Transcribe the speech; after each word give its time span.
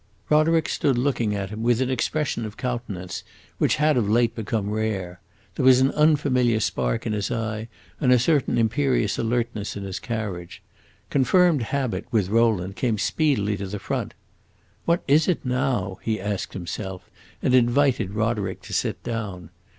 Roderick 0.31 0.67
stood 0.67 0.97
looking 0.97 1.35
at 1.35 1.51
him 1.51 1.61
with 1.61 1.79
an 1.79 1.91
expression 1.91 2.43
of 2.43 2.57
countenance 2.57 3.23
which 3.59 3.75
had 3.75 3.97
of 3.97 4.09
late 4.09 4.33
become 4.33 4.71
rare. 4.71 5.21
There 5.53 5.63
was 5.63 5.79
an 5.79 5.91
unfamiliar 5.91 6.59
spark 6.59 7.05
in 7.05 7.13
his 7.13 7.29
eye 7.29 7.67
and 7.99 8.11
a 8.11 8.17
certain 8.17 8.57
imperious 8.57 9.19
alertness 9.19 9.77
in 9.77 9.83
his 9.83 9.99
carriage. 9.99 10.63
Confirmed 11.11 11.61
habit, 11.61 12.05
with 12.09 12.29
Rowland, 12.29 12.75
came 12.77 12.97
speedily 12.97 13.55
to 13.57 13.67
the 13.67 13.77
front. 13.77 14.15
"What 14.85 15.03
is 15.07 15.27
it 15.27 15.45
now?" 15.45 15.99
he 16.01 16.19
asked 16.19 16.53
himself, 16.53 17.07
and 17.43 17.53
invited 17.53 18.15
Roderick 18.15 18.63
to 18.63 18.73
sit 18.73 19.03
down. 19.03 19.51